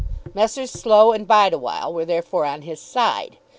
[0.33, 0.71] Messrs.
[0.71, 3.37] Slow and Bideawhile were therefore on his side.